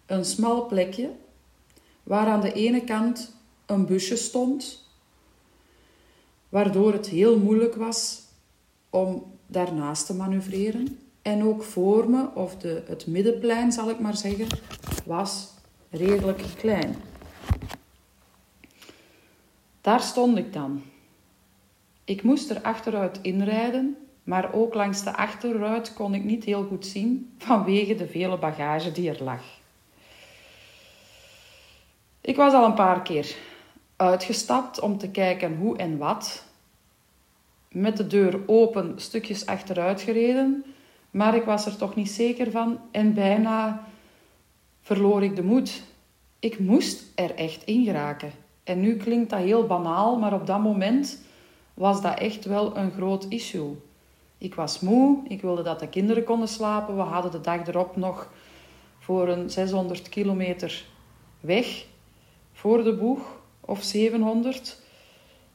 Een 0.07 0.25
smal 0.25 0.67
plekje 0.67 1.11
waar 2.05 2.27
aan 2.27 2.41
de 2.41 2.53
ene 2.53 2.85
kant 2.85 3.37
een 3.67 3.87
busje 3.87 4.17
stond, 4.17 4.89
waardoor 6.49 6.93
het 6.93 7.07
heel 7.07 7.39
moeilijk 7.39 7.75
was 7.75 8.23
om 8.91 9.33
daarnaast 9.47 10.07
te 10.07 10.15
manoeuvreren. 10.15 10.99
En 11.23 11.43
ook 11.43 11.63
voor 11.63 12.11
me, 12.11 12.35
of 12.35 12.57
de, 12.57 12.83
het 12.87 13.07
middenplein 13.07 13.73
zal 13.73 13.91
ik 13.91 13.99
maar 13.99 14.17
zeggen, 14.17 14.47
was 15.05 15.51
redelijk 15.91 16.43
klein. 16.57 16.97
Daar 19.81 20.01
stond 20.01 20.39
ik 20.39 20.53
dan. 20.53 20.83
Ik 22.05 22.23
moest 22.23 22.51
er 22.51 22.63
achteruit 22.63 23.19
inrijden, 23.23 23.97
maar 24.23 24.53
ook 24.53 24.75
langs 24.75 25.05
de 25.05 25.17
achterruit 25.17 25.95
kon 25.95 26.15
ik 26.15 26.25
niet 26.25 26.45
heel 26.45 26.65
goed 26.65 26.87
zien 26.87 27.35
vanwege 27.39 27.95
de 27.95 28.07
vele 28.07 28.39
bagage 28.39 28.93
die 28.93 29.11
er 29.11 29.25
lag. 29.25 29.43
Ik 32.25 32.37
was 32.37 32.53
al 32.53 32.65
een 32.65 32.75
paar 32.75 33.03
keer 33.03 33.37
uitgestapt 33.97 34.81
om 34.81 34.99
te 34.99 35.11
kijken 35.11 35.57
hoe 35.57 35.77
en 35.77 35.99
wat. 35.99 36.45
met 37.69 37.97
de 37.97 38.07
deur 38.07 38.41
open 38.47 38.93
stukjes 38.97 39.47
achteruit 39.47 40.01
gereden, 40.01 40.65
maar 41.11 41.35
ik 41.35 41.45
was 41.45 41.67
er 41.67 41.77
toch 41.77 41.95
niet 41.95 42.11
zeker 42.11 42.51
van 42.51 42.79
en 42.91 43.15
bijna 43.15 43.87
verloor 44.81 45.23
ik 45.23 45.37
de 45.37 45.43
moed. 45.43 45.83
Ik 46.39 46.59
moest 46.59 47.05
er 47.15 47.35
echt 47.35 47.65
in 47.65 47.85
geraken. 47.85 48.33
En 48.65 48.81
nu 48.81 48.97
klinkt 48.97 49.31
dat 49.31 49.41
heel 49.41 49.67
banaal, 49.67 50.19
maar 50.19 50.33
op 50.33 50.47
dat 50.47 50.61
moment 50.61 51.23
was 51.75 52.03
dat 52.03 52.19
echt 52.19 52.45
wel 52.45 52.77
een 52.77 52.91
groot 52.91 53.27
issue. 53.29 53.77
Ik 54.39 54.55
was 54.55 54.81
moe, 54.81 55.19
ik 55.29 55.41
wilde 55.41 55.63
dat 55.63 55.81
de 55.81 55.89
kinderen 55.89 56.25
konden 56.25 56.49
slapen. 56.49 56.97
We 56.97 57.03
hadden 57.03 57.31
de 57.31 57.41
dag 57.41 57.67
erop 57.67 57.97
nog 57.97 58.31
voor 58.99 59.29
een 59.29 59.51
600 59.51 60.09
kilometer 60.09 60.85
weg 61.41 61.93
voor 62.65 62.85
de 62.85 62.95
boeg, 62.95 63.41
of 63.61 63.83
700. 63.83 64.81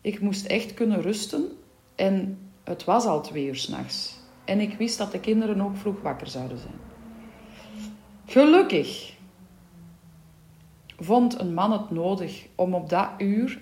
Ik 0.02 0.22
moest 0.22 0.46
echt 0.46 0.74
kunnen 0.74 1.02
rusten 1.02 1.58
en 1.96 2.40
het 2.64 2.84
was 2.84 3.06
al 3.06 3.22
twee 3.22 3.46
uur 3.46 3.56
s'nachts. 3.56 4.20
En 4.46 4.60
ik 4.60 4.74
wist 4.74 4.98
dat 4.98 5.12
de 5.12 5.20
kinderen 5.20 5.62
ook 5.62 5.76
vroeg 5.76 6.02
wakker 6.02 6.28
zouden 6.28 6.58
zijn. 6.58 6.80
Gelukkig 8.26 9.14
vond 10.98 11.40
een 11.40 11.54
man 11.54 11.72
het 11.72 11.90
nodig 11.90 12.48
om 12.56 12.74
op 12.74 12.90
dat 12.90 13.10
uur 13.18 13.62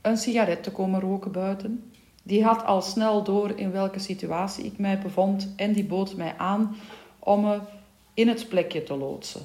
een 0.00 0.16
sigaret 0.16 0.62
te 0.62 0.70
komen 0.70 1.00
roken 1.00 1.32
buiten. 1.32 1.92
Die 2.22 2.44
had 2.44 2.64
al 2.64 2.82
snel 2.82 3.22
door 3.22 3.50
in 3.50 3.70
welke 3.70 3.98
situatie 3.98 4.64
ik 4.64 4.78
mij 4.78 4.98
bevond 4.98 5.52
en 5.56 5.72
die 5.72 5.84
bood 5.84 6.16
mij 6.16 6.34
aan 6.36 6.76
om 7.18 7.40
me 7.40 7.60
in 8.14 8.28
het 8.28 8.48
plekje 8.48 8.82
te 8.82 8.96
loodsen. 8.96 9.42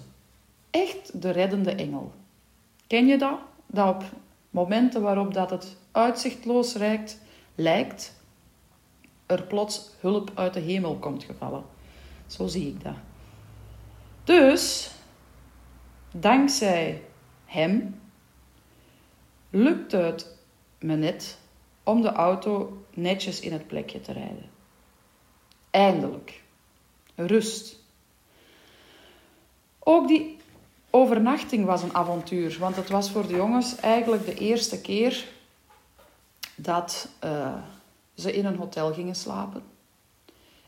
Echt 0.69 1.21
de 1.21 1.29
reddende 1.29 1.71
engel. 1.71 2.11
Ken 2.89 3.07
je 3.07 3.17
dat? 3.17 3.39
Dat 3.65 3.95
op 3.95 4.03
momenten 4.49 5.01
waarop 5.01 5.33
dat 5.33 5.49
het 5.49 5.77
uitzichtloos 5.91 6.75
rijkt, 6.75 7.21
lijkt, 7.55 8.21
er 9.25 9.43
plots 9.43 9.89
hulp 9.99 10.31
uit 10.35 10.53
de 10.53 10.59
hemel 10.59 10.95
komt 10.95 11.23
gevallen. 11.23 11.63
Zo 12.27 12.47
zie 12.47 12.67
ik 12.67 12.83
dat. 12.83 12.95
Dus, 14.23 14.91
dankzij 16.11 17.03
hem, 17.45 17.99
lukt 19.49 19.91
het 19.91 20.37
me 20.79 20.95
net 20.95 21.39
om 21.83 22.01
de 22.01 22.11
auto 22.11 22.85
netjes 22.93 23.39
in 23.39 23.51
het 23.53 23.67
plekje 23.67 24.01
te 24.01 24.11
rijden. 24.11 24.49
Eindelijk. 25.69 26.43
Rust. 27.15 27.79
Ook 29.79 30.07
die 30.07 30.38
overnachting 30.89 31.65
was 31.65 31.83
een 31.83 31.95
avontuur, 31.95 32.57
want 32.59 32.75
het 32.75 32.89
was 32.89 33.11
voor 33.11 33.27
de 33.27 33.35
jongens 33.35 33.75
eigenlijk 33.75 34.25
de 34.25 34.33
eerste 34.33 34.81
keer 34.81 35.27
dat 36.55 37.09
uh, 37.23 37.53
ze 38.15 38.33
in 38.33 38.45
een 38.45 38.57
hotel 38.57 38.93
gingen 38.93 39.15
slapen. 39.15 39.63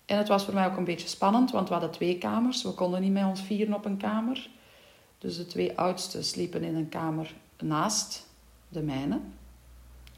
En 0.06 0.18
het 0.18 0.28
was 0.28 0.44
voor 0.44 0.54
mij 0.54 0.66
ook 0.66 0.78
een 0.78 0.84
beetje 0.84 1.08
spannend, 1.08 1.52
want 1.52 1.68
we 1.68 1.74
hadden 1.74 1.92
twee 1.92 2.18
kamers. 2.18 2.64
We 2.64 2.72
konden 2.72 3.02
niet 3.02 3.12
met 3.12 3.26
ons 3.26 3.42
vieren 3.42 3.74
op 3.74 3.86
een 3.86 3.98
kamer. 3.98 4.50
Dus 5.18 5.38
de 5.38 5.46
twee 5.46 5.78
oudsten 5.78 6.24
sliepen 6.24 6.64
in 6.64 6.76
een 6.76 6.90
kamer 6.90 7.34
naast 7.60 8.28
de 8.68 8.82
mijne. 8.82 9.20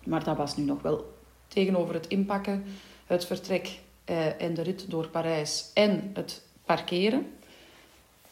Maar 0.04 0.24
dat 0.24 0.38
was 0.38 0.58
nu 0.58 0.64
nog 0.64 0.82
wel 0.82 1.14
tegenover 1.48 1.94
het 1.94 2.08
inpakken, 2.08 2.64
het 3.06 3.26
vertrek 3.26 3.80
eh, 4.06 4.42
en 4.42 4.54
de 4.54 4.62
rit 4.62 4.90
door 4.90 5.08
Parijs 5.08 5.72
en 5.74 6.12
het 6.14 6.42
parkeren. 6.66 7.32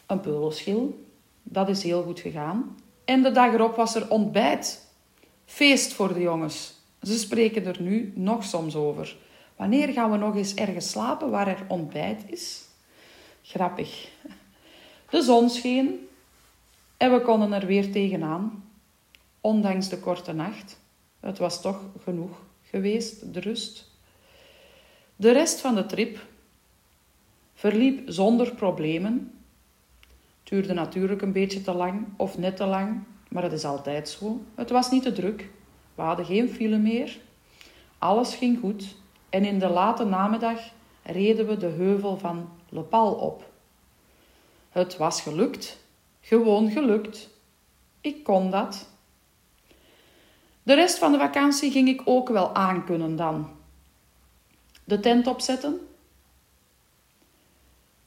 Een 0.06 0.20
peulenschil. 0.20 1.04
Dat 1.42 1.68
is 1.68 1.82
heel 1.82 2.02
goed 2.02 2.20
gegaan. 2.20 2.78
En 3.04 3.22
de 3.22 3.30
dag 3.30 3.52
erop 3.52 3.76
was 3.76 3.94
er 3.94 4.10
ontbijt. 4.10 4.90
Feest 5.44 5.92
voor 5.92 6.14
de 6.14 6.20
jongens. 6.20 6.74
Ze 7.02 7.18
spreken 7.18 7.66
er 7.66 7.82
nu 7.82 8.12
nog 8.14 8.44
soms 8.44 8.74
over. 8.74 9.16
Wanneer 9.56 9.88
gaan 9.88 10.10
we 10.10 10.16
nog 10.16 10.36
eens 10.36 10.54
ergens 10.54 10.90
slapen 10.90 11.30
waar 11.30 11.48
er 11.48 11.64
ontbijt 11.68 12.22
is? 12.26 12.64
Grappig. 13.42 14.10
De 15.10 15.22
zon 15.22 15.50
scheen 15.50 16.08
en 16.96 17.12
we 17.12 17.20
konden 17.20 17.52
er 17.52 17.66
weer 17.66 17.92
tegenaan, 17.92 18.64
ondanks 19.40 19.88
de 19.88 19.98
korte 19.98 20.32
nacht. 20.32 20.80
Het 21.20 21.38
was 21.38 21.60
toch 21.60 21.80
genoeg 22.02 22.42
geweest, 22.62 23.34
de 23.34 23.40
rust. 23.40 23.90
De 25.16 25.32
rest 25.32 25.60
van 25.60 25.74
de 25.74 25.86
trip 25.86 26.26
verliep 27.54 28.02
zonder 28.06 28.54
problemen. 28.54 29.41
Duurde 30.52 30.72
natuurlijk 30.72 31.22
een 31.22 31.32
beetje 31.32 31.62
te 31.62 31.72
lang 31.72 32.04
of 32.16 32.38
net 32.38 32.56
te 32.56 32.64
lang, 32.64 33.02
maar 33.28 33.42
het 33.42 33.52
is 33.52 33.64
altijd 33.64 34.08
zo. 34.08 34.40
Het 34.54 34.70
was 34.70 34.90
niet 34.90 35.02
te 35.02 35.12
druk. 35.12 35.50
We 35.94 36.02
hadden 36.02 36.24
geen 36.24 36.48
file 36.48 36.78
meer. 36.78 37.18
Alles 37.98 38.34
ging 38.34 38.58
goed 38.60 38.96
en 39.28 39.44
in 39.44 39.58
de 39.58 39.68
late 39.68 40.04
namiddag 40.04 40.58
reden 41.02 41.46
we 41.46 41.56
de 41.56 41.66
heuvel 41.66 42.18
van 42.18 42.48
Le 42.68 42.80
Pal 42.80 43.12
op. 43.12 43.50
Het 44.70 44.96
was 44.96 45.20
gelukt, 45.20 45.78
gewoon 46.20 46.70
gelukt. 46.70 47.28
Ik 48.00 48.24
kon 48.24 48.50
dat. 48.50 48.88
De 50.62 50.74
rest 50.74 50.98
van 50.98 51.12
de 51.12 51.18
vakantie 51.18 51.70
ging 51.70 51.88
ik 51.88 52.02
ook 52.04 52.28
wel 52.28 52.54
aankunnen 52.54 53.16
dan. 53.16 53.50
De 54.84 55.00
tent 55.00 55.26
opzetten. 55.26 55.80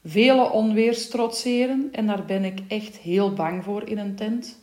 Vele 0.08 0.50
onweers 0.50 1.08
trotseren 1.08 1.88
en 1.92 2.06
daar 2.06 2.24
ben 2.24 2.44
ik 2.44 2.60
echt 2.68 2.96
heel 2.96 3.32
bang 3.32 3.64
voor 3.64 3.88
in 3.88 3.98
een 3.98 4.14
tent. 4.14 4.58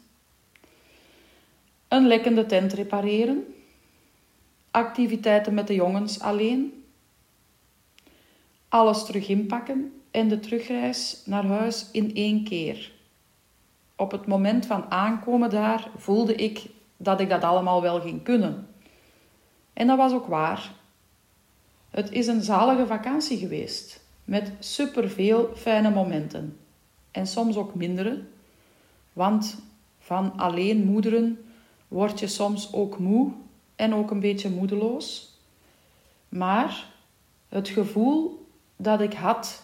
Een 1.88 2.08
lekkende 2.08 2.46
tent 2.46 2.74
repareren. 2.74 3.54
Activiteiten 4.72 5.54
met 5.54 5.68
de 5.68 5.74
jongens 5.74 6.20
alleen. 6.20 6.84
Alles 8.70 9.06
terug 9.06 9.28
inpakken 9.28 10.02
en 10.12 10.28
de 10.28 10.40
terugreis 10.40 11.22
naar 11.26 11.46
huis 11.46 11.90
in 11.92 12.16
één 12.16 12.44
keer. 12.44 12.92
Op 13.96 14.12
het 14.12 14.26
moment 14.26 14.66
van 14.66 14.92
aankomen 14.92 15.50
daar 15.50 15.90
voelde 15.98 16.36
ik 16.36 16.66
dat 16.98 17.20
ik 17.20 17.30
dat 17.30 17.44
allemaal 17.44 17.82
wel 17.82 18.02
ging 18.02 18.24
kunnen. 18.24 18.68
En 19.74 19.88
dat 19.88 19.98
was 19.98 20.14
ook 20.14 20.28
waar. 20.28 20.72
Het 21.90 22.12
is 22.12 22.28
een 22.28 22.42
zalige 22.42 22.88
vakantie 22.88 23.38
geweest, 23.38 24.03
met 24.24 24.52
superveel 24.60 25.52
fijne 25.56 25.90
momenten. 25.90 26.58
En 27.12 27.28
soms 27.28 27.56
ook 27.56 27.76
mindere, 27.76 28.24
want 29.14 29.58
van 30.00 30.38
alleen 30.38 30.84
moederen 30.84 31.46
word 31.88 32.20
je 32.20 32.28
soms 32.28 32.74
ook 32.74 33.00
moe 33.00 33.32
en 33.76 33.94
ook 33.94 34.12
een 34.12 34.20
beetje 34.20 34.50
moedeloos. 34.50 35.38
Maar 36.30 36.92
het 37.50 37.68
gevoel 37.68 38.48
dat 38.76 39.02
ik 39.02 39.14
had 39.14 39.64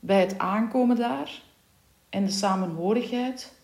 bij 0.00 0.20
het 0.20 0.38
aankomen 0.38 0.96
daar 0.96 1.42
en 2.08 2.24
de 2.24 2.30
samenhorigheid 2.30 3.56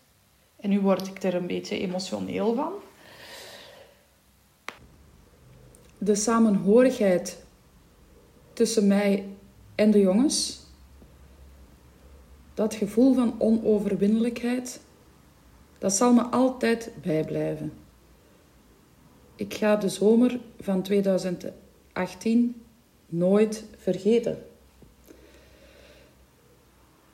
en 0.55 0.69
nu 0.69 0.79
word 0.79 1.07
ik 1.07 1.23
er 1.23 1.35
een 1.35 1.47
beetje 1.47 1.79
emotioneel 1.79 2.55
van. 2.55 2.73
De 5.97 6.15
samenhorigheid 6.15 7.43
tussen 8.53 8.87
mij 8.87 9.34
en 9.75 9.91
de 9.91 9.99
jongens. 9.99 10.63
Dat 12.53 12.73
gevoel 12.73 13.13
van 13.13 13.35
onoverwinnelijkheid, 13.37 14.81
dat 15.77 15.93
zal 15.93 16.13
me 16.13 16.21
altijd 16.21 16.91
bijblijven. 17.01 17.73
Ik 19.35 19.53
ga 19.53 19.75
de 19.75 19.89
zomer 19.89 20.39
van 20.59 20.81
2018 20.81 22.61
nooit 23.05 23.65
vergeten. 23.77 24.37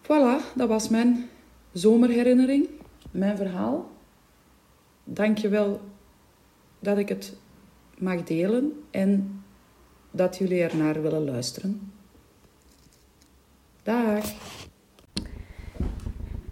Voilà, 0.04 0.56
dat 0.56 0.67
was 0.67 0.89
mijn 0.89 1.30
zomerherinnering 1.71 2.67
mijn 3.12 3.38
verhaal. 3.38 3.89
Dank 5.04 5.38
je 5.38 5.50
wel 5.50 5.82
dat 6.80 6.97
ik 6.97 7.10
het 7.10 7.34
mag 7.97 8.24
delen 8.24 8.84
en 8.91 9.43
dat 10.12 10.38
jullie 10.38 10.62
ernaar 10.62 11.02
willen 11.02 11.24
luisteren. 11.24 11.91
Dag. 13.84 14.26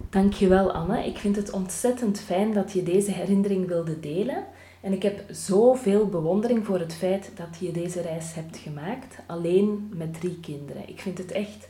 Dankjewel 0.09 0.71
Anne. 0.71 1.05
Ik 1.05 1.17
vind 1.17 1.35
het 1.35 1.51
ontzettend 1.51 2.19
fijn 2.19 2.53
dat 2.53 2.71
je 2.71 2.83
deze 2.83 3.11
herinnering 3.11 3.67
wilde 3.67 3.99
delen. 3.99 4.45
En 4.81 4.93
ik 4.93 5.03
heb 5.03 5.23
zoveel 5.29 6.07
bewondering 6.07 6.65
voor 6.65 6.79
het 6.79 6.93
feit 6.93 7.31
dat 7.35 7.57
je 7.59 7.71
deze 7.71 8.01
reis 8.01 8.33
hebt 8.33 8.57
gemaakt, 8.57 9.19
alleen 9.27 9.91
met 9.93 10.13
drie 10.13 10.39
kinderen. 10.39 10.89
Ik 10.89 10.99
vind 10.99 11.17
het 11.17 11.31
echt 11.31 11.67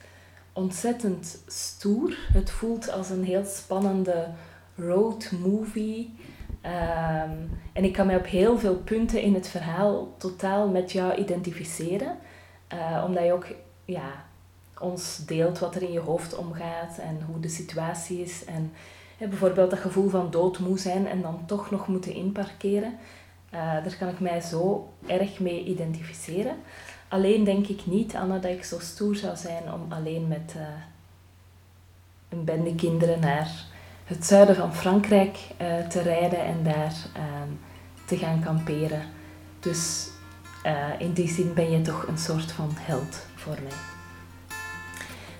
ontzettend 0.53 1.43
stoer. 1.47 2.17
Het 2.33 2.51
voelt 2.51 2.91
als 2.91 3.09
een 3.09 3.23
heel 3.23 3.45
spannende 3.45 4.27
road 4.75 5.31
movie. 5.43 6.13
Ehm, 6.61 7.37
en 7.73 7.83
ik 7.83 7.93
kan 7.93 8.05
mij 8.05 8.17
op 8.17 8.25
heel 8.25 8.59
veel 8.59 8.77
punten 8.77 9.21
in 9.21 9.33
het 9.33 9.47
verhaal 9.47 10.15
totaal 10.17 10.67
met 10.67 10.91
jou 10.91 11.15
identificeren. 11.15 12.17
Uh, 12.73 13.03
omdat 13.07 13.23
je 13.23 13.33
ook 13.33 13.47
ja, 13.85 14.27
ons 14.79 15.17
deelt 15.25 15.59
wat 15.59 15.75
er 15.75 15.81
in 15.81 15.91
je 15.91 15.99
hoofd 15.99 16.35
omgaat 16.35 16.97
en 16.97 17.21
hoe 17.27 17.39
de 17.39 17.49
situatie 17.49 18.21
is. 18.21 18.45
En 18.45 18.73
bijvoorbeeld 19.17 19.69
dat 19.69 19.79
gevoel 19.79 20.09
van 20.09 20.31
doodmoe 20.31 20.79
zijn 20.79 21.07
en 21.07 21.21
dan 21.21 21.45
toch 21.45 21.71
nog 21.71 21.87
moeten 21.87 22.13
inparkeren. 22.13 22.97
Uh, 23.53 23.59
daar 23.59 23.95
kan 23.99 24.07
ik 24.07 24.19
mij 24.19 24.41
zo 24.41 24.89
erg 25.07 25.39
mee 25.39 25.63
identificeren. 25.63 26.55
Alleen 27.07 27.43
denk 27.43 27.67
ik 27.67 27.85
niet, 27.85 28.15
Anna, 28.15 28.37
dat 28.37 28.51
ik 28.51 28.63
zo 28.63 28.79
stoer 28.79 29.15
zou 29.15 29.37
zijn 29.37 29.73
om 29.73 29.85
alleen 29.89 30.27
met 30.27 30.53
uh, 30.57 30.61
een 32.29 32.43
bende 32.43 32.75
kinderen 32.75 33.19
naar 33.19 33.51
het 34.03 34.25
zuiden 34.25 34.55
van 34.55 34.75
Frankrijk 34.75 35.37
uh, 35.61 35.87
te 35.87 36.01
rijden 36.01 36.43
en 36.43 36.63
daar 36.63 36.95
ehm, 37.13 37.49
te 38.05 38.17
gaan 38.17 38.41
kamperen. 38.43 39.01
Dus 39.59 40.09
in 40.99 41.13
die 41.13 41.29
zin 41.29 41.53
ben 41.53 41.71
je 41.71 41.81
toch 41.81 42.07
een 42.07 42.17
soort 42.17 42.51
van 42.51 42.69
held 42.73 43.25
voor 43.35 43.57
mij. 43.63 43.98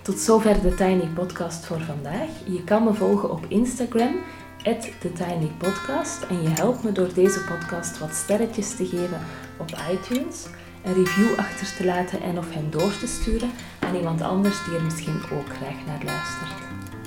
Tot 0.10 0.20
zover 0.20 0.62
de 0.62 0.76
Tiny 0.76 1.08
Podcast 1.14 1.66
voor 1.66 1.80
vandaag. 1.80 2.30
Je 2.46 2.64
kan 2.64 2.84
me 2.84 2.94
volgen 2.94 3.32
op 3.32 3.46
Instagram, 3.48 4.16
TheTinyPodcast. 5.00 6.24
En 6.24 6.42
je 6.42 6.50
helpt 6.50 6.84
me 6.84 6.92
door 6.92 7.14
deze 7.14 7.44
podcast 7.44 8.00
wat 8.00 8.14
sterretjes 8.14 8.76
te 8.76 8.86
geven 8.86 9.20
op 9.58 9.70
iTunes, 9.92 10.46
een 10.84 10.94
review 10.94 11.40
achter 11.40 11.76
te 11.78 11.86
laten 11.86 12.22
en 12.22 12.38
of 12.38 12.54
hen 12.54 12.72
door 12.72 12.98
te 12.98 13.08
sturen 13.08 13.52
aan 13.80 13.96
iemand 13.96 14.22
anders 14.22 14.66
die 14.66 14.76
er 14.76 14.84
misschien 14.84 15.22
ook 15.34 15.50
graag 15.56 15.86
naar 15.86 16.04
luistert. 16.04 16.62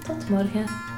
Tot 0.07 0.29
morgen! 0.29 0.92